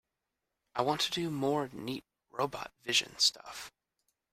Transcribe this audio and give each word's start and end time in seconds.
I 0.73 0.81
want 0.81 1.01
to 1.01 1.11
do 1.11 1.29
more 1.29 1.67
neat 1.71 2.03
robot 2.31 2.71
vision 2.83 3.19
stuff. 3.19 3.71